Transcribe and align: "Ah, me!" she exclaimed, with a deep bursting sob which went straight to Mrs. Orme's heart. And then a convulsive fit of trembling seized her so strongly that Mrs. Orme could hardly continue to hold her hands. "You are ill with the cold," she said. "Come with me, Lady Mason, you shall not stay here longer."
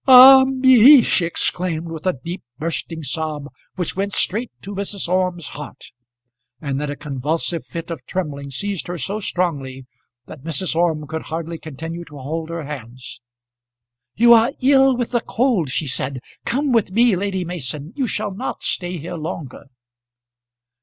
"Ah, 0.07 0.45
me!" 0.47 1.03
she 1.03 1.25
exclaimed, 1.27 1.85
with 1.91 2.07
a 2.07 2.13
deep 2.25 2.41
bursting 2.57 3.03
sob 3.03 3.45
which 3.75 3.95
went 3.95 4.13
straight 4.13 4.49
to 4.63 4.73
Mrs. 4.73 5.07
Orme's 5.07 5.49
heart. 5.49 5.91
And 6.59 6.81
then 6.81 6.89
a 6.89 6.95
convulsive 6.95 7.67
fit 7.67 7.91
of 7.91 8.03
trembling 8.07 8.49
seized 8.49 8.87
her 8.87 8.97
so 8.97 9.19
strongly 9.19 9.85
that 10.25 10.41
Mrs. 10.43 10.75
Orme 10.75 11.05
could 11.05 11.25
hardly 11.29 11.59
continue 11.59 12.03
to 12.05 12.17
hold 12.17 12.49
her 12.49 12.63
hands. 12.63 13.21
"You 14.15 14.33
are 14.33 14.53
ill 14.59 14.97
with 14.97 15.11
the 15.11 15.21
cold," 15.21 15.69
she 15.69 15.85
said. 15.85 16.19
"Come 16.45 16.71
with 16.71 16.91
me, 16.91 17.15
Lady 17.15 17.45
Mason, 17.45 17.93
you 17.95 18.07
shall 18.07 18.31
not 18.33 18.63
stay 18.63 18.97
here 18.97 19.17
longer." 19.17 19.65